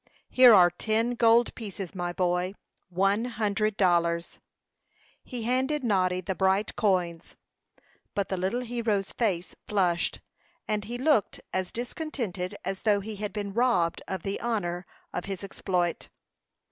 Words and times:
"Here 0.31 0.51
are 0.51 0.71
ten 0.71 1.11
gold 1.11 1.53
pieces, 1.53 1.93
my 1.93 2.11
boy 2.11 2.55
one 2.89 3.25
hundred 3.25 3.77
dollars." 3.77 4.39
He 5.23 5.43
handed 5.43 5.83
Noddy 5.83 6.21
the 6.21 6.33
bright 6.33 6.75
coins; 6.75 7.35
but 8.15 8.27
the 8.27 8.35
little 8.35 8.61
hero's 8.61 9.11
face 9.11 9.53
flushed, 9.67 10.19
and 10.67 10.85
he 10.85 10.97
looked 10.97 11.39
as 11.53 11.71
discontented 11.71 12.55
as 12.65 12.81
though 12.81 13.01
he 13.01 13.17
had 13.17 13.31
been 13.31 13.53
robbed 13.53 14.01
of 14.07 14.23
the 14.23 14.39
honor 14.41 14.87
of 15.13 15.25
his 15.25 15.43
exploit. 15.43 16.09